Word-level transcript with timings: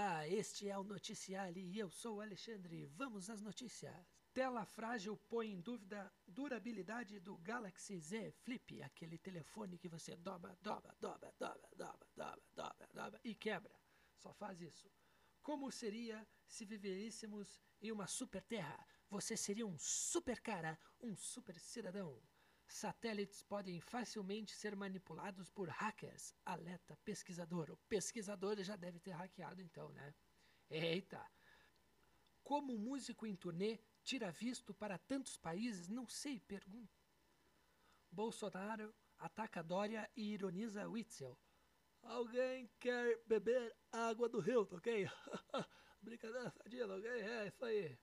Olá, 0.00 0.26
este 0.26 0.66
é 0.66 0.78
o 0.78 0.82
Noticiário 0.82 1.62
e 1.62 1.78
eu 1.78 1.90
sou 1.90 2.16
o 2.16 2.20
Alexandre. 2.22 2.86
Vamos 2.86 3.28
às 3.28 3.42
notícias. 3.42 3.94
Tela 4.32 4.64
frágil 4.64 5.14
põe 5.28 5.52
em 5.52 5.60
dúvida 5.60 6.10
durabilidade 6.26 7.20
do 7.20 7.36
Galaxy 7.36 8.00
Z 8.00 8.32
Flip, 8.32 8.82
aquele 8.82 9.18
telefone 9.18 9.76
que 9.76 9.90
você 9.90 10.16
dobra, 10.16 10.56
dobra, 10.62 10.96
dobra, 10.98 11.34
dobra, 11.38 11.68
dobra, 11.76 12.08
dobra, 12.16 12.42
dobra, 12.54 12.88
dobra 12.94 13.20
e 13.22 13.34
quebra. 13.34 13.78
Só 14.16 14.32
faz 14.32 14.62
isso. 14.62 14.90
Como 15.42 15.70
seria 15.70 16.26
se 16.46 16.64
vivêssemos 16.64 17.60
em 17.82 17.92
uma 17.92 18.06
super 18.06 18.42
terra? 18.44 18.82
Você 19.10 19.36
seria 19.36 19.66
um 19.66 19.76
super 19.78 20.40
cara, 20.40 20.78
um 20.98 21.14
super 21.14 21.60
cidadão. 21.60 22.18
Satélites 22.72 23.42
podem 23.42 23.80
facilmente 23.80 24.54
ser 24.54 24.76
manipulados 24.76 25.50
por 25.50 25.68
hackers, 25.68 26.34
alerta 26.44 26.96
pesquisador. 27.04 27.68
O 27.70 27.76
pesquisador 27.88 28.62
já 28.62 28.76
deve 28.76 29.00
ter 29.00 29.10
hackeado 29.10 29.60
então, 29.60 29.90
né? 29.92 30.14
Eita! 30.70 31.20
Como 32.44 32.78
músico 32.78 33.26
em 33.26 33.34
turnê 33.34 33.80
tira 34.04 34.30
visto 34.30 34.72
para 34.72 34.96
tantos 34.98 35.36
países? 35.36 35.88
Não 35.88 36.08
sei, 36.08 36.38
pergunta. 36.38 36.96
Bolsonaro 38.08 38.94
ataca 39.18 39.62
Dória 39.62 40.08
e 40.16 40.32
ironiza 40.32 40.88
Witzel. 40.88 41.36
Alguém 42.02 42.70
quer 42.78 43.20
beber 43.26 43.76
água 43.90 44.28
do 44.28 44.38
rio, 44.38 44.66
ok? 44.70 45.06
Brincadeira, 46.00 46.50
fadila, 46.52 46.96
ok? 46.96 47.10
É 47.10 47.48
isso 47.48 47.64
aí. 47.64 47.98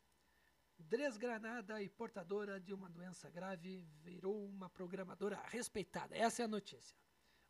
Desgranada 0.80 1.82
e 1.82 1.90
portadora 1.90 2.60
de 2.60 2.74
uma 2.74 2.90
doença 2.90 3.30
grave 3.30 3.88
virou 4.04 4.46
uma 4.46 4.70
programadora 4.70 5.42
respeitada. 5.48 6.16
Essa 6.16 6.44
é 6.44 6.46
a 6.46 6.48
notícia. 6.48 6.96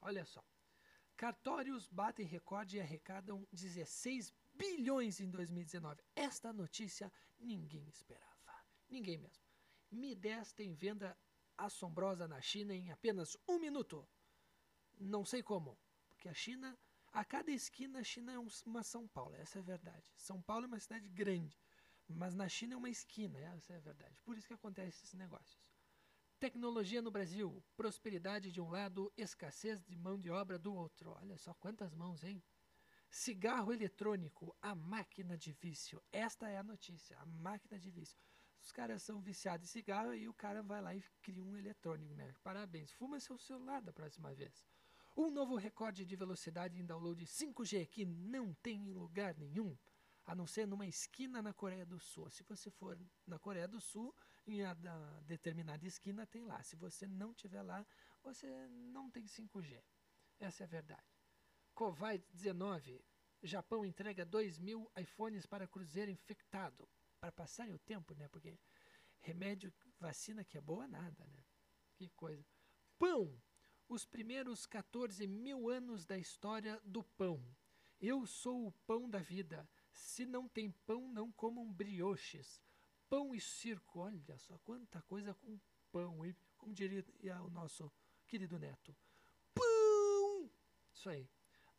Olha 0.01 0.25
só. 0.25 0.43
Cartórios 1.15 1.87
batem 1.87 2.25
recorde 2.25 2.77
e 2.77 2.81
arrecadam 2.81 3.47
16 3.51 4.33
bilhões 4.53 5.19
em 5.19 5.29
2019. 5.29 6.03
Esta 6.15 6.53
notícia 6.53 7.11
ninguém 7.39 7.87
esperava. 7.89 8.35
Ninguém 8.89 9.17
mesmo. 9.17 9.43
Mi 9.91 10.15
10 10.15 10.53
tem 10.53 10.73
venda 10.73 11.17
assombrosa 11.57 12.27
na 12.27 12.41
China 12.41 12.73
em 12.73 12.91
apenas 12.91 13.37
um 13.47 13.59
minuto. 13.59 14.07
Não 14.99 15.25
sei 15.25 15.43
como, 15.43 15.77
porque 16.07 16.29
a 16.29 16.33
China, 16.33 16.77
a 17.11 17.23
cada 17.23 17.51
esquina, 17.51 17.99
a 17.99 18.03
China 18.03 18.33
é 18.33 18.39
uma 18.65 18.83
São 18.83 19.07
Paulo, 19.07 19.35
essa 19.35 19.59
é 19.59 19.61
a 19.61 19.65
verdade. 19.65 20.11
São 20.15 20.41
Paulo 20.41 20.65
é 20.65 20.67
uma 20.67 20.79
cidade 20.79 21.07
grande. 21.09 21.57
Mas 22.09 22.33
na 22.33 22.47
China 22.47 22.73
é 22.73 22.77
uma 22.77 22.89
esquina, 22.89 23.37
essa 23.39 23.73
é 23.73 23.77
a 23.77 23.81
verdade. 23.81 24.21
Por 24.21 24.37
isso 24.37 24.47
que 24.47 24.53
acontecem 24.53 24.89
esses 24.89 25.13
negócios. 25.13 25.61
Tecnologia 26.39 27.01
no 27.01 27.11
Brasil, 27.11 27.63
prosperidade 27.75 28.51
de 28.51 28.61
um 28.61 28.69
lado, 28.69 29.11
escassez 29.17 29.83
de 29.83 29.95
mão 29.95 30.17
de 30.17 30.29
obra 30.29 30.57
do 30.57 30.73
outro. 30.73 31.11
Olha 31.19 31.37
só 31.37 31.53
quantas 31.55 31.93
mãos, 31.93 32.23
hein? 32.23 32.43
Cigarro 33.09 33.73
eletrônico, 33.73 34.55
a 34.61 34.75
máquina 34.75 35.37
de 35.37 35.51
vício. 35.51 36.01
Esta 36.11 36.47
é 36.49 36.57
a 36.57 36.63
notícia, 36.63 37.17
a 37.17 37.25
máquina 37.25 37.79
de 37.79 37.89
vício. 37.89 38.19
Os 38.61 38.71
caras 38.71 39.01
são 39.01 39.21
viciados 39.21 39.67
em 39.67 39.71
cigarro 39.71 40.13
e 40.13 40.27
o 40.27 40.33
cara 40.33 40.61
vai 40.61 40.81
lá 40.81 40.93
e 40.93 41.01
cria 41.21 41.43
um 41.43 41.57
eletrônico, 41.57 42.13
né? 42.13 42.33
Parabéns. 42.43 42.91
Fuma 42.91 43.19
seu 43.19 43.37
celular 43.37 43.81
da 43.81 43.93
próxima 43.93 44.33
vez. 44.33 44.65
Um 45.15 45.31
novo 45.31 45.55
recorde 45.55 46.05
de 46.05 46.15
velocidade 46.15 46.79
em 46.79 46.85
download 46.85 47.25
5G 47.25 47.87
que 47.87 48.05
não 48.05 48.53
tem 48.55 48.89
em 48.89 48.93
lugar 48.93 49.35
nenhum 49.35 49.75
a 50.27 50.35
não 50.35 50.45
ser 50.45 50.67
numa 50.67 50.85
esquina 50.85 51.41
na 51.41 51.53
Coreia 51.53 51.85
do 51.85 51.99
Sul. 51.99 52.29
Se 52.29 52.43
você 52.43 52.69
for 52.69 52.99
na 53.25 53.39
Coreia 53.39 53.67
do 53.67 53.79
Sul, 53.79 54.13
em 54.45 54.61
a 54.61 54.73
determinada 55.25 55.87
esquina 55.87 56.27
tem 56.27 56.43
lá. 56.43 56.61
Se 56.61 56.75
você 56.75 57.07
não 57.07 57.33
tiver 57.33 57.61
lá, 57.61 57.87
você 58.21 58.67
não 58.67 59.09
tem 59.09 59.25
5G. 59.25 59.81
Essa 60.37 60.63
é 60.63 60.65
a 60.65 60.67
verdade. 60.67 61.17
Covid-19. 61.73 63.01
Japão 63.41 63.85
entrega 63.85 64.25
2 64.25 64.59
mil 64.59 64.91
iPhones 64.97 65.45
para 65.45 65.65
cruzeiro 65.65 66.11
infectado. 66.11 66.89
Para 67.21 67.31
passarem 67.31 67.73
o 67.73 67.79
tempo, 67.79 68.13
né? 68.13 68.27
Porque 68.27 68.59
remédio, 69.19 69.73
vacina 69.97 70.43
que 70.43 70.57
é 70.57 70.61
boa, 70.61 70.87
nada, 70.87 71.25
né? 71.27 71.45
Que 71.95 72.09
coisa. 72.09 72.45
Pão. 72.99 73.41
Os 73.87 74.05
primeiros 74.05 74.65
14 74.65 75.25
mil 75.25 75.69
anos 75.69 76.05
da 76.05 76.17
história 76.17 76.81
do 76.83 77.01
pão. 77.01 77.41
Eu 77.99 78.25
sou 78.25 78.67
o 78.67 78.71
pão 78.85 79.09
da 79.09 79.19
vida. 79.19 79.67
Se 79.91 80.25
não 80.25 80.47
tem 80.47 80.71
pão, 80.85 81.07
não 81.11 81.31
comam 81.31 81.71
brioches. 81.71 82.61
Pão 83.09 83.33
e 83.33 83.39
circo, 83.39 83.99
olha 83.99 84.37
só 84.37 84.57
quanta 84.59 85.01
coisa 85.03 85.33
com 85.33 85.59
pão, 85.91 86.25
e 86.25 86.35
como 86.57 86.73
diria 86.73 87.05
o 87.43 87.49
nosso 87.49 87.91
querido 88.27 88.59
neto. 88.59 88.95
Pão! 89.53 90.51
Isso 90.93 91.09
aí. 91.09 91.29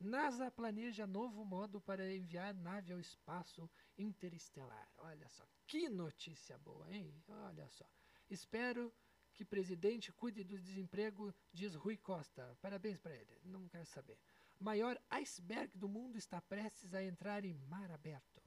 NASA 0.00 0.50
planeja 0.50 1.06
novo 1.06 1.44
modo 1.44 1.80
para 1.80 2.14
enviar 2.14 2.54
nave 2.54 2.92
ao 2.92 3.00
espaço 3.00 3.68
interestelar. 3.96 4.88
Olha 4.98 5.28
só, 5.28 5.44
que 5.66 5.88
notícia 5.88 6.56
boa, 6.58 6.88
hein? 6.94 7.12
Olha 7.26 7.68
só. 7.68 7.88
Espero 8.30 8.94
que 9.34 9.44
presidente 9.44 10.12
cuide 10.12 10.44
do 10.44 10.58
desemprego, 10.58 11.34
diz 11.52 11.74
Rui 11.74 11.96
Costa. 11.96 12.56
Parabéns 12.60 12.98
para 12.98 13.14
ele. 13.14 13.40
Não 13.44 13.68
quero 13.68 13.86
saber. 13.86 14.18
Maior 14.60 15.00
iceberg 15.10 15.76
do 15.76 15.88
mundo 15.88 16.18
está 16.18 16.40
prestes 16.40 16.92
a 16.94 17.02
entrar 17.02 17.44
em 17.44 17.54
mar 17.54 17.90
aberto. 17.90 18.42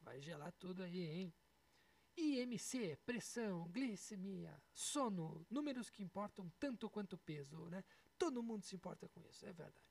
Vai 0.00 0.20
gelar 0.20 0.52
tudo 0.58 0.82
aí, 0.82 1.00
hein? 1.00 1.34
IMC, 2.16 2.98
pressão, 3.06 3.68
glicemia, 3.68 4.60
sono, 4.74 5.46
números 5.48 5.88
que 5.88 6.02
importam 6.02 6.50
tanto 6.58 6.90
quanto 6.90 7.16
peso, 7.16 7.68
né? 7.70 7.82
Todo 8.18 8.42
mundo 8.42 8.64
se 8.64 8.76
importa 8.76 9.08
com 9.08 9.22
isso, 9.22 9.46
é 9.46 9.52
verdade. 9.52 9.86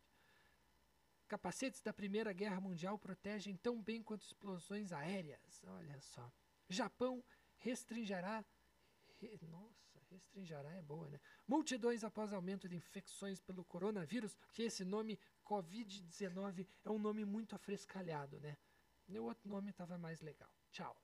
Capacetes 1.28 1.82
da 1.82 1.94
Primeira 1.94 2.34
Guerra 2.34 2.60
Mundial 2.60 3.00
protegem 3.00 3.56
tão 3.56 3.82
bem 3.82 4.04
quanto 4.04 4.24
explosões 4.24 4.92
aéreas. 4.92 5.64
Olha 5.66 6.00
só. 6.02 6.32
Japão 6.70 7.24
restringirá 7.58 8.46
nossa, 9.48 10.00
restringirá 10.10 10.72
é 10.72 10.82
boa, 10.82 11.10
né? 11.10 11.20
Multidões 11.48 12.04
após 12.04 12.34
aumento 12.34 12.68
de 12.68 12.76
infecções 12.76 13.40
pelo 13.40 13.64
coronavírus, 13.64 14.38
que 14.52 14.64
esse 14.64 14.84
nome 14.84 15.20
Covid-19 15.46 16.68
é 16.84 16.90
um 16.90 17.00
nome 17.00 17.26
muito 17.26 17.56
afrescalhado, 17.56 18.40
né? 18.40 18.58
O 19.08 19.24
outro 19.24 19.50
nome 19.50 19.72
estava 19.72 19.98
mais 19.98 20.22
legal. 20.22 20.50
Tchau. 20.72 20.98